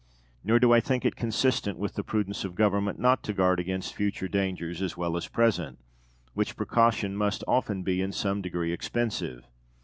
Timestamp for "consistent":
1.15-1.77